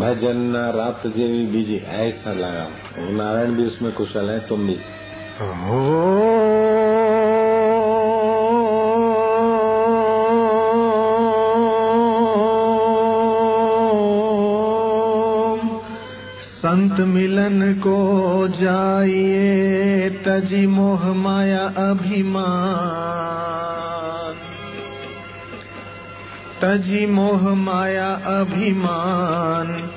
भजन 0.00 0.56
रात 0.56 1.06
देवी 1.06 1.46
बीजी 1.46 1.76
ऐसा 1.76 2.32
लगा 2.32 2.68
नारायण 2.98 3.50
भी 3.50 3.66
उसमें 3.66 3.92
कुशल 3.92 4.30
है 4.30 4.40
तुम 4.46 4.66
भी। 4.66 4.78
संत 16.76 17.00
मिलन 17.00 17.72
को 17.72 18.48
जाइए, 18.48 20.10
तजी 20.10 20.66
मोह 20.66 21.12
माया 21.12 21.60
अभिमान। 21.60 24.36
तजी 26.62 27.06
मोह 27.06 27.54
माया 27.54 28.12
अभिमान 28.12 29.90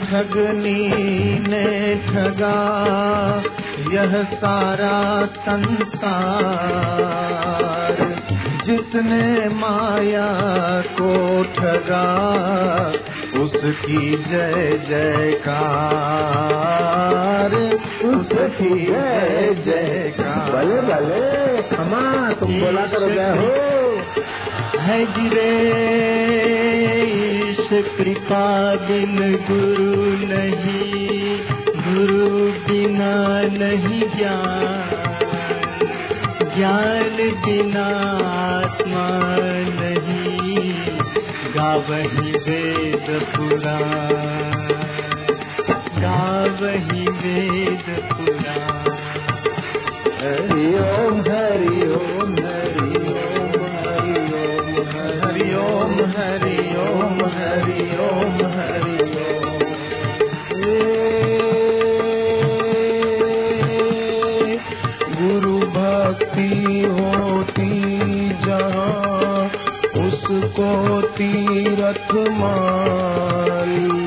ठगनी 0.05 1.39
ने 1.39 1.95
ठगा 1.95 3.43
यह 3.91 4.23
सारा 4.23 5.25
संसार। 5.25 8.21
जिसने 8.65 9.49
माया 9.49 10.81
को 10.81 11.43
ठगा 11.43 12.93
उसकी 13.39 14.11
जय 14.11 14.85
जयकार। 14.89 17.79
उसकी 18.03 18.85
जय 18.85 19.61
जयकार। 19.65 20.51
भले 20.51 20.81
भले। 20.81 21.75
हमारा 21.75 22.33
तुम 22.33 22.61
बोला 22.61 22.81
करो 22.81 22.99
जय 22.99 23.29
हो। 23.29 23.79
है 24.79 25.03
ईश 25.03 26.68
कृपा 27.73 28.75
बिन 28.75 29.15
गुरु 29.49 30.03
नहीं 30.27 31.39
गुरु 31.59 32.51
बिना 32.51 33.41
नहीं 33.41 33.99
ज्ञान। 33.99 34.89
ज्ञान 36.55 37.17
बिना 37.45 37.85
आत्मा 38.27 39.35
नहीं 39.69 40.99
गावही 41.55 42.31
वेद 42.31 43.23
पुराण। 43.35 44.67
गावही 46.01 47.01
वेद 47.01 48.11
पुराण। 48.13 48.89
हरि 50.19 50.79
ओम 50.79 51.21
हरि 51.21 51.48
होती 67.13 67.89
जहाँ 68.29 69.45
उसको 70.05 71.01
तीरथ 71.01 72.11
मारी। 72.29 73.99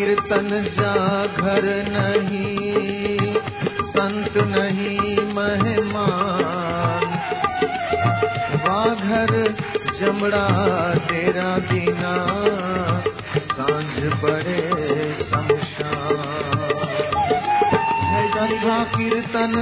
कीर्तन 0.00 0.48
जागर 0.76 1.64
नहीं 1.88 3.34
संत 3.88 4.36
नहीं 4.36 5.16
मेहमान। 5.34 7.04
वाघर 8.64 9.32
जमड़ा 10.00 10.46
तेरा 10.94 11.50
बिना 11.58 12.14
सांझ 13.52 14.12
पड़े 14.22 14.60
कथा 18.60 18.84
कीर्तन 18.84 19.52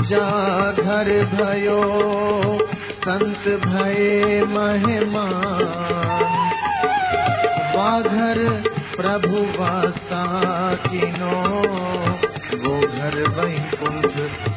जागर 0.00 1.10
भयो 1.34 1.80
संत 3.04 3.48
भये 3.64 4.42
वाघर 7.76 8.40
प्रभु 8.96 9.62
वासा 9.62 10.24
किनो 10.74 11.32
वो 12.62 12.80
घर 12.80 13.14
वैकुंठ 13.28 14.12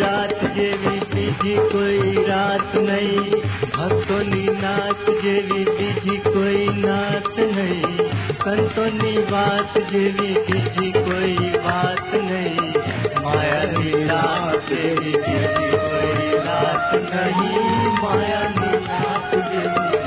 रात 0.00 0.52
जेवी 0.54 1.00
बीजी 1.00 1.56
कोई 1.56 2.24
रात 2.26 2.72
नहीं 2.76 3.30
भक्तोनी 3.70 4.46
नाच 4.48 5.22
जेवी 5.22 5.64
बीजी 5.64 6.16
कोई 6.16 6.66
नाच 6.68 7.38
नहीं 7.38 8.08
संतोनी 8.32 9.18
बात 9.18 9.78
जेवी 9.78 10.34
बीजी 10.34 10.92
कोई 10.92 11.36
बात 11.50 12.14
नहीं। 12.14 12.41
नहीं 17.04 17.88
माया 18.02 18.42
नीलात 18.58 20.01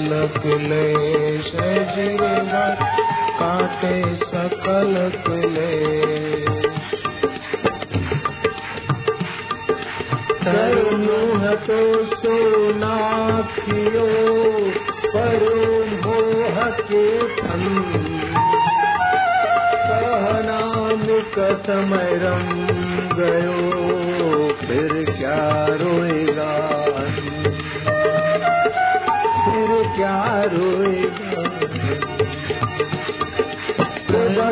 सकल 0.00 0.12
क्लेश 0.34 1.48
जीवन 1.94 2.48
काटे 3.40 3.96
सकल 4.20 4.94
क्लेश। 5.26 6.46
करुणुह 10.44 11.44
तो 11.66 11.80
सोनाखियो 12.14 14.06
परो 15.06 15.60
मोह 16.06 16.56
के 16.82 17.04
रम 22.16 22.48
गयो, 23.12 23.58
फिर 24.60 24.90
क्या 25.10 25.40
रोएगा 25.76 26.19
रोएगा 30.44 31.60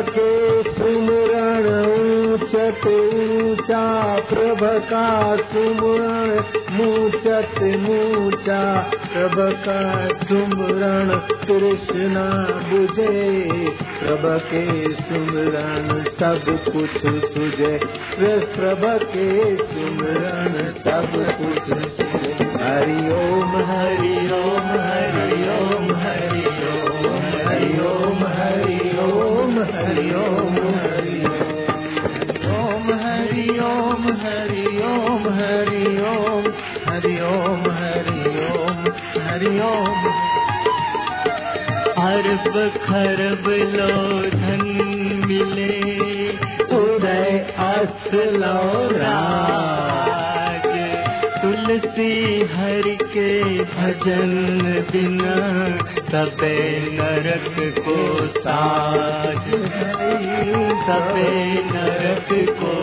के 0.01 0.63
सुमरण 0.63 1.65
ऊंचत 1.85 2.87
ऊँचा 2.87 4.19
प्रभ 4.19 4.59
का 4.63 5.35
सुमरण 5.35 6.29
मूचत 6.71 7.59
मूचा 7.61 8.89
प्रभ 8.91 9.51
का 9.51 10.07
सुमरण 10.07 11.09
कृष्णा 11.19 12.29
बुझे 12.69 13.43
प्रभ 13.69 14.39
के 14.39 14.93
सुमरण, 14.93 16.03
सब 16.03 16.43
कुछ 16.73 17.01
सुझे 17.33 17.79
प्रभ 18.19 19.03
के 19.03 19.57
सुमरण, 19.57 20.71
सब 20.71 21.11
कुछ 21.41 21.77
सुझे 21.77 22.33
हरि 22.63 23.11
ओम, 23.11 23.55
हरि 23.71 24.29
अरब 42.09 42.55
खरब 42.83 43.45
लो 43.75 43.91
धन 44.31 44.61
मिले 45.27 45.77
उदय 46.79 47.39
अस्त 47.69 48.13
लो 48.13 48.57
राज 48.97 49.98
तुलसी 51.79 52.43
हरि 52.53 52.97
के 53.01 53.43
भजन 53.63 54.31
बिना 54.91 55.35
सबे 56.11 56.55
नरक 56.91 57.55
को 57.79 58.27
साज। 58.27 59.45
सबे 60.87 61.31
नरक 61.71 62.27
को 62.49 62.73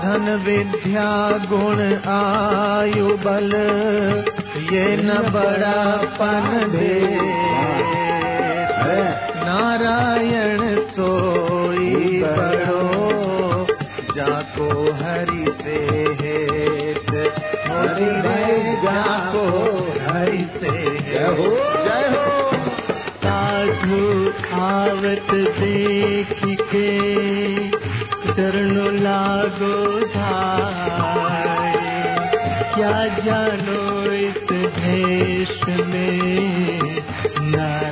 धन 0.00 0.42
विद्या 0.46 1.10
गुण 1.50 1.82
आयु 2.12 3.08
बल, 3.16 3.52
ये 4.74 4.96
न 4.96 5.18
बड़ा 5.32 5.96
पन 5.96 6.68
दे। 6.72 7.00
नारायण 9.44 10.58
सोई 10.80 12.22
बड़ो 12.22 12.89
जाको 14.60 14.92
हरि 14.92 15.44
से 15.62 15.76
हेत 16.20 17.10
मोरी 17.68 18.10
रे 18.20 18.72
जाको 18.76 19.44
हरि 20.08 20.44
से 20.56 20.68
हो। 21.24 21.46
जय 21.84 22.06
हो। 22.14 22.26
साधु 23.24 24.02
आवत 24.60 25.30
देख 25.60 26.34
के 26.74 26.90
चरणों 28.32 28.92
लागो 28.92 30.00
धारे। 30.00 31.80
क्या 32.74 33.06
जानो 33.06 34.12
इस 34.12 34.52
भेष 34.76 35.68
में 35.68 37.02
नारायण 37.40 37.89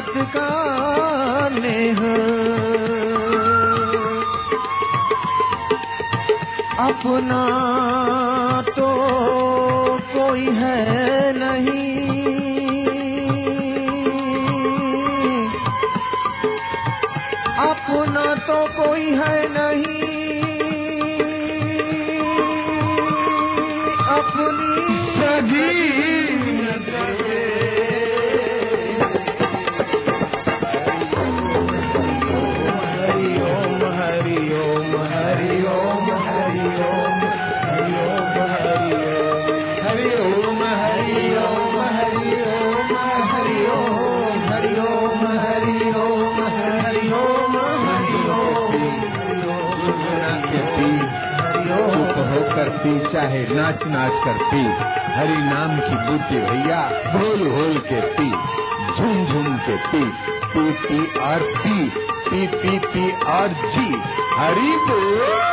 जगत 0.00 0.28
का 0.36 1.48
नेह 1.52 1.98
अपना 6.86 7.42
तो 8.68 8.90
कोई 10.14 10.46
है 10.46 11.32
नहीं। 11.36 11.90
अपना 17.68 18.34
तो 18.34 18.58
कोई 18.80 19.06
है 19.10 19.36
नहीं। 19.48 20.00
अपनी 24.18 24.96
सभी 25.10 26.19
पी 53.20 53.26
चाहे 53.26 53.54
नाच 53.54 53.78
नाच 53.86 54.12
कर 54.24 54.32
पी। 54.32 54.62
हरि 55.14 55.36
नाम 55.36 55.80
की 55.80 56.10
बूटी 56.10 56.36
भैया 56.36 57.10
होल 57.12 57.48
होल 57.48 57.78
के 57.78 58.00
पी। 58.00 58.30
झूम 58.96 59.26
झूम 59.26 59.56
के 59.56 59.76
पी। 59.76 60.04
पी 60.44 60.70
पी 60.70 61.20
आर 61.20 61.40
पी। 61.42 61.88
पी 62.30 62.46
पी 62.46 62.78
पी 62.78 63.12
आर 63.26 63.48
जी। 63.48 64.02
हरी 64.38 64.76
बोल। 64.76 65.49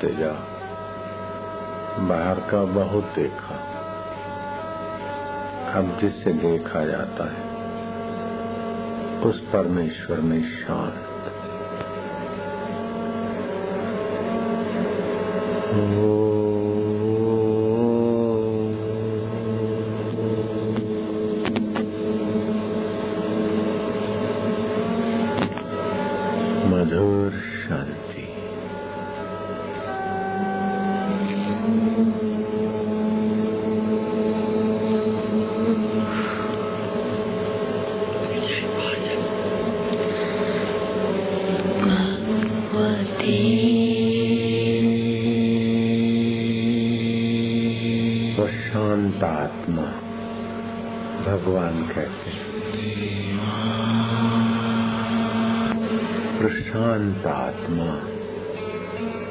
तल्लीन 0.00 0.18
जा, 0.18 0.32
बाहर 1.98 2.50
का 2.50 2.64
बहुत 2.64 3.04
देखा। 3.04 3.54
अब 5.72 5.98
जिससे 6.00 6.32
देखा 6.32 6.84
जाता 6.84 7.24
है, 7.24 7.50
उस 9.20 9.40
परमेश्वर 9.40 10.20
में 10.20 10.44
शांत 10.44 11.09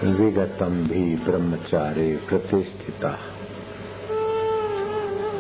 विगतम 0.04 0.76
भी 0.88 1.16
ब्रह्मचारे 1.16 2.20
प्रतिष्ठिता। 2.30 3.10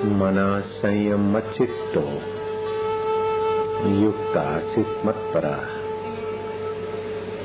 मना 0.05 0.59
संयम 0.59 1.39
चित्तो 1.39 2.01
युक्ता 3.89 4.43
सित 4.59 5.05
मत 5.05 5.21
परा 5.33 5.55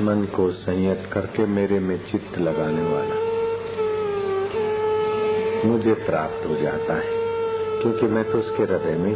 मन 0.05 0.25
को 0.37 0.51
संयत 0.51 1.09
करके 1.13 1.47
मेरे 1.47 1.79
में 1.81 1.97
चित्त 2.07 2.39
लगाने 2.39 2.83
वाला। 2.83 3.21
मुझे 5.69 5.95
प्राप्त 5.95 6.47
हो 6.47 6.57
जाता 6.57 6.95
है, 6.95 7.13
क्योंकि 7.83 8.07
मैं 8.07 8.25
तो 8.33 8.39
उसके 8.39 8.63
हृदय 8.63 8.97
में 8.97 9.15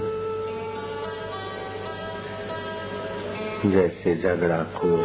जैसे 3.72 4.16
झगड़ा 4.16 4.62
खोर 4.62 5.04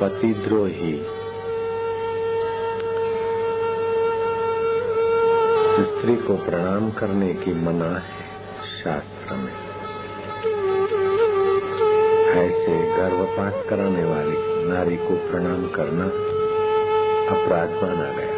पतिद्रोही 0.00 1.15
स्त्री 5.80 6.16
को 6.16 6.36
प्रणाम 6.36 6.90
करने 6.90 7.34
की 7.34 7.52
मना 7.54 7.90
है 7.98 8.24
शास्त्र 8.84 9.34
में। 9.34 9.52
ऐसे 12.32 12.76
गर्भपात 12.96 13.64
कराने 13.70 14.04
वाली 14.04 14.36
नारी 14.68 14.96
को 14.96 15.14
प्रणाम 15.30 15.66
करना 15.68 16.04
अपराध 17.34 17.70
माना 17.70 18.12
गया। 18.12 18.36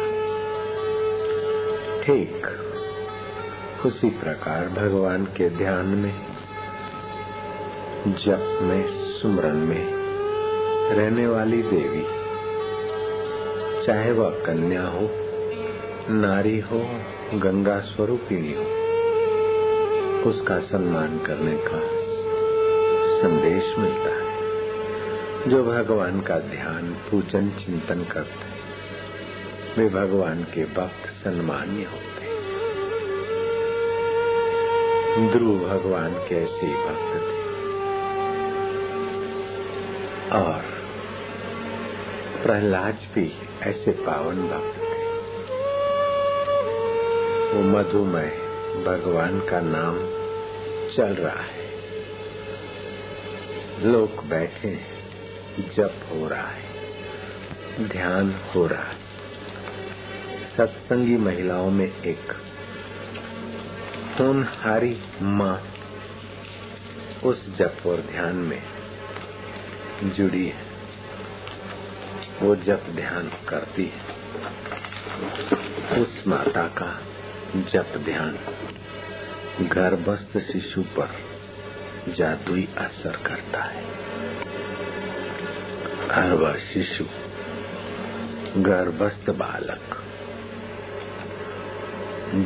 ठीक 2.03 2.47
उसी 3.85 4.09
प्रकार 4.09 4.69
भगवान 4.69 5.25
के 5.25 5.49
ध्यान 5.49 5.85
में, 5.85 6.13
जप 8.07 8.59
में, 8.61 8.85
सुमरन 8.89 9.55
में 9.55 9.93
रहने 10.95 11.27
वाली 11.27 11.61
देवी, 11.61 12.03
चाहे 13.85 14.11
वह 14.11 14.29
कन्या 14.29 14.87
हो, 14.87 15.09
नारी 16.11 16.59
हो 16.59 16.85
गंगा 17.33 17.79
स्वरूपिणी 17.79 18.53
हो। 18.53 18.63
उसका 20.29 20.59
सम्मान 20.59 21.19
करने 21.19 21.57
का 21.57 21.81
संदेश 23.21 23.77
मिलता 23.77 24.09
है। 24.15 24.29
जो 25.49 25.63
भगवान 25.63 26.21
का 26.21 26.39
ध्यान, 26.39 26.93
पूजन, 27.11 27.49
चिंतन 27.49 28.03
करते 28.03 28.49
वे 29.81 29.89
भगवान 29.89 30.43
के 30.43 30.65
भक्त 30.65 31.07
सम्मान्य 31.07 31.83
होते 31.83 32.09
ध्रुव 35.31 35.59
भगवान 35.59 36.13
के 36.13 36.35
ऐसे 36.35 36.67
भक्त 36.67 37.15
थे। 37.15 37.39
और 40.29 40.63
प्रहलाद 42.43 42.97
भी 43.15 43.33
ऐसे 43.61 43.91
पावन 43.91 44.35
भक्त 44.35 44.83
थे। 44.83 44.88
वो 47.49 47.61
मधुमय 47.61 48.27
भगवान 48.85 49.39
का 49.39 49.59
नाम 49.59 49.99
चल 50.95 51.21
रहा 51.21 51.43
है। 51.43 51.69
लोग 53.91 54.27
बैठे 54.27 54.79
जप 55.59 56.09
हो 56.11 56.27
रहा 56.27 56.47
है, 56.47 56.63
ध्यान 57.87 58.35
हो 58.55 58.67
रहा 58.67 58.83
है। 58.83 58.95
सत्संगी 60.57 61.17
महिलाओं 61.17 61.71
में 61.71 62.01
एक 62.01 62.31
होनहारी 64.19 65.01
माँ 65.21 65.63
उस 67.23 67.57
जप 67.57 67.77
और 67.85 67.97
ध्यान 67.97 68.35
में 68.35 68.63
जुड़ी 70.03 70.47
है। 70.47 70.65
वो 72.41 72.55
जप 72.55 72.83
ध्यान 72.89 73.31
करती 73.49 73.93
है। 73.95 74.19
उस 76.01 76.23
माता 76.27 76.67
का 76.67 77.08
जप 77.55 77.93
ध्यान। 77.97 78.39
गर्भस्थ 79.61 80.37
शिशु 80.37 80.81
पर 80.81 81.09
जादुई 82.09 82.69
असर 82.77 83.11
करता 83.11 83.63
है। 83.63 83.83
और 86.09 86.33
वह 86.33 86.57
शिशु, 86.57 87.03
गर्भस्थ 88.57 89.29
बालक, 89.29 90.03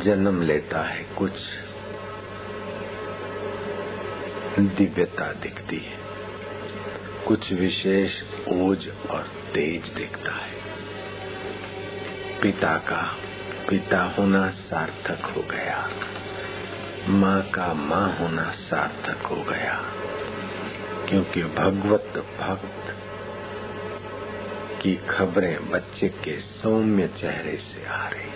जन्म 0.04 0.42
लेता 0.42 0.82
है 0.82 1.06
कुछ 1.18 1.32
दिव्यता 4.58 5.32
दिखती 5.32 5.78
है। 5.78 5.98
कुछ 7.26 7.52
विशेष 7.52 8.22
ओज 8.48 8.92
और 9.10 9.22
तेज 9.54 9.86
दिखता 9.86 10.32
है। 10.32 10.60
पिता 12.42 12.78
का 12.78 13.16
पिता 13.70 14.02
होना 14.02 14.50
सार्थक 14.50 15.24
हो 15.24 15.42
गया। 15.42 15.90
माँ 17.08 17.42
का 17.42 17.74
माँ 17.74 18.16
होना 18.16 18.50
सार्थक 18.50 19.26
हो 19.26 19.36
गया। 19.36 19.82
क्योंकि 21.08 21.42
भगवत 21.42 22.26
भक्त 22.40 22.96
की 24.82 24.94
खबरें 25.10 25.70
बच्चे 25.70 26.08
के 26.08 26.40
सौम्य 26.40 27.08
चेहरे 27.08 27.56
से 27.56 27.86
आ 27.86 28.08
रही। 28.08 28.30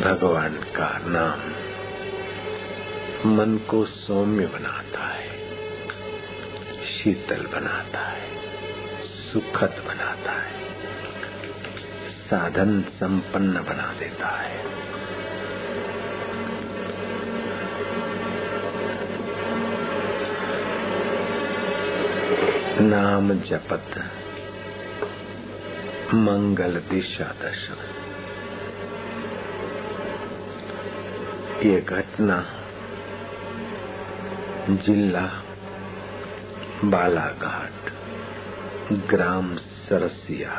भगवान 0.00 0.54
का 0.54 0.98
नाम 0.98 1.68
मन 3.30 3.58
को 3.58 3.84
सौम्य 3.84 4.46
बनाता 4.46 5.06
है, 5.06 5.38
शीतल 6.84 7.46
बनाता 7.46 8.00
है। 8.00 8.37
सुखद 9.32 9.84
बनाता 9.86 10.32
है। 10.32 10.52
साधन 12.26 12.82
संपन्न 12.82 13.62
बना 13.64 13.94
देता 13.98 14.28
है। 14.28 14.64
नाम 22.80 23.40
जपत, 23.40 24.12
मंगल 26.14 26.80
दिशा 26.80 27.24
दर्शन 27.24 27.76
ये 31.62 31.80
घटना 31.80 32.46
जिला 34.70 35.42
बालाघाट 36.84 38.07
ग्राम 38.92 39.54
सरसिया। 39.56 40.52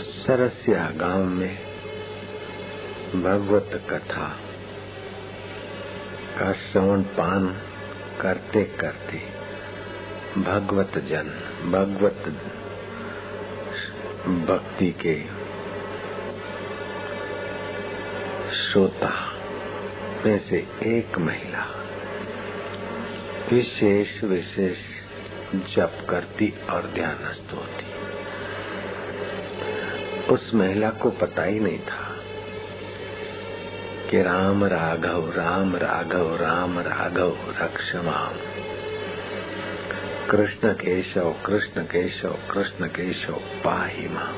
सरसिया 0.00 0.90
गाँव 0.96 1.24
में 1.24 1.54
भगवत 3.14 3.70
कथा 3.90 4.26
का 6.38 6.52
श्रवण 6.52 7.02
पान 7.02 7.46
करते 8.20 8.64
करते 8.64 9.18
भगवत 10.42 10.98
जन, 10.98 11.30
भगवत 11.72 12.28
भक्ति 14.48 14.90
के 15.06 15.16
श्रोता 18.56 19.14
में 20.26 20.38
से 20.38 20.66
एक 20.82 21.18
महिला 21.18 21.64
विशेष 23.52 24.24
विशेष 24.24 24.78
जप 25.54 26.06
करती 26.10 26.54
और 26.70 26.90
ध्यानस्थ 26.94 27.54
होती। 27.54 27.84
उस 30.34 30.54
महिला 30.54 30.90
को 30.90 31.10
पता 31.10 31.44
ही 31.44 31.60
नहीं 31.60 31.78
था 31.78 32.16
कि 34.10 34.22
राम 34.22 34.64
राघव 34.64 35.30
राम 35.30 35.76
राघव 35.76 36.36
राम 36.36 36.78
राघव 36.78 37.36
रक्षमाम 37.60 38.34
कृष्ण 40.30 40.72
केशव 40.72 41.34
कृष्ण 41.46 41.82
केशव 41.82 42.36
कृष्ण 42.50 42.86
केशव, 42.86 43.32
पाही 43.64 44.08
माम। 44.08 44.34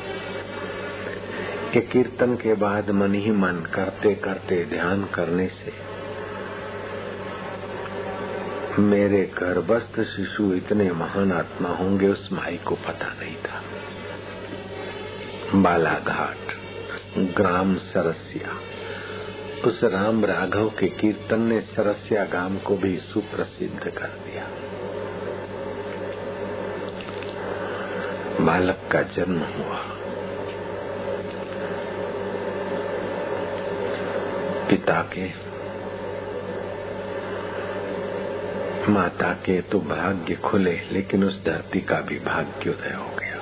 के 1.73 1.81
कीर्तन 1.81 2.35
के 2.35 2.55
बाद 2.55 2.91
मन 2.91 3.15
ही 3.15 3.31
मन 3.31 3.69
करते 3.75 4.15
करते 4.15 4.65
ध्यान 4.65 5.05
करने 5.05 5.49
से 5.49 5.94
मेरे 8.79 9.23
गर्भस्थ 9.23 10.01
शिशु 10.01 10.55
इतने 10.55 10.91
महान 10.91 11.33
आत्मा 11.33 11.69
होंगे, 11.69 12.09
उस 12.09 12.29
माई 12.33 12.57
को 12.57 12.75
पता 12.75 13.07
नहीं 13.07 13.37
था। 13.37 13.63
बालाघाट, 15.55 16.53
ग्राम 17.19 17.75
सरसिया। 17.75 18.61
उस 19.67 19.85
राम 19.85 20.25
राघव 20.25 20.69
के 20.69 20.89
कीर्तन 20.89 21.41
ने 21.41 21.61
सरसिया 21.61 22.25
गाँव 22.25 22.57
को 22.57 22.77
भी 22.77 22.99
सुप्रसिद्ध 22.99 23.81
कर 23.81 24.07
दिया। 24.07 24.49
बालक 28.45 28.89
का 28.93 29.03
जन्म 29.03 29.39
हुआ। 29.39 29.77
पिता 34.69 35.03
के 35.03 35.44
माता 38.89 39.33
के 39.33 39.61
तो 39.61 39.79
भाग्य 39.81 40.35
खुले, 40.35 40.81
लेकिन 40.93 41.25
उस 41.25 41.45
धरती 41.45 41.81
का 41.81 42.01
भी 42.01 42.19
भाग्य 42.19 42.71
उदय 42.71 42.95
हो 42.95 43.11
गया। 43.19 43.41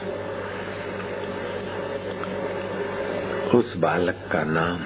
उस 3.59 3.77
बालक 3.77 4.29
का 4.33 4.45
नाम 4.45 4.81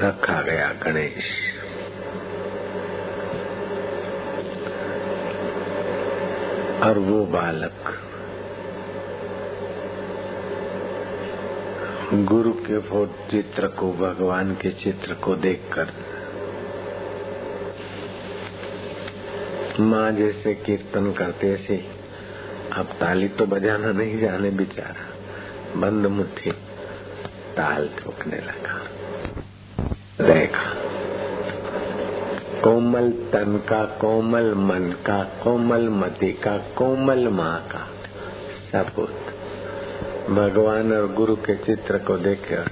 रखा 0.00 0.42
गया 0.42 0.72
गणेश। 0.82 1.30
और 6.82 6.98
वो 6.98 7.24
बालक 7.26 8.00
गुरु 12.14 12.52
के 12.52 12.78
फोट 12.80 13.10
चित्र 13.30 13.66
को, 13.66 13.92
भगवान 13.92 14.54
के 14.54 14.70
चित्र 14.70 15.14
को 15.14 15.34
देखकर 15.36 15.92
माँ 19.80 20.12
जैसे 20.12 20.54
कीर्तन 20.54 21.12
करते 21.12 21.56
से 21.56 21.84
अब 22.72 22.86
ताली 22.86 23.28
तो 23.28 23.46
बजाना 23.46 23.92
नहीं 23.92 24.18
जाने 24.18 24.50
बेचारा। 24.50 25.14
बंद 25.80 26.06
मुट्ठी, 26.06 26.50
ताल 27.56 27.88
ठोकने 27.98 28.36
लगा। 28.36 28.80
देखा, 30.24 30.74
कोमल 32.60 33.10
तन 33.10 33.62
का 33.68 33.84
कोमल 33.84 34.54
मन 34.54 34.94
का, 35.06 35.24
कोमल 35.24 35.88
मति 35.88 36.32
का, 36.32 36.58
कोमल 36.58 37.28
माँ 37.28 37.68
का। 37.72 37.90
सबूत। 38.72 39.20
भगवान 40.30 40.92
और 40.92 41.12
गुरु 41.12 41.36
के 41.36 41.56
चित्र 41.56 41.98
को 41.98 42.16
देखकर 42.16 42.64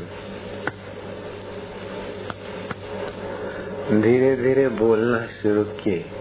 धीरे 4.00 4.36
धीरे 4.36 4.68
बोलना 4.68 5.26
शुरू 5.26 5.64
किए। 5.64 6.12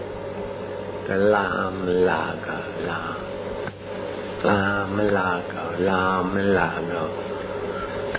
लाम 1.15 1.86
लागा 1.88 2.58
लाम 2.86 3.32
लाम 4.45 5.02
लागो 5.02 5.84
लाम 5.84 6.38
लागो 6.38 7.06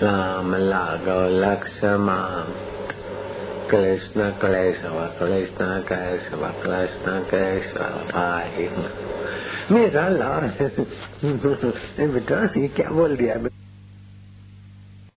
लाम 0.05 0.55
लागो 0.55 1.19
लक्ष्मा 1.41 2.45
कृष्ण 3.71 4.29
क्लेशव 4.31 4.97
कृष्ण 5.19 5.79
कैशव 5.81 6.45
कृष्ण 6.63 7.19
कैशव 7.19 7.99
भाई 8.11 8.69
मेरा 9.71 10.07
लाल 10.07 10.49
बेटा, 12.13 12.59
ये 12.59 12.67
क्या 12.67 12.89
बोल 12.89 13.15
दिया 13.15 13.35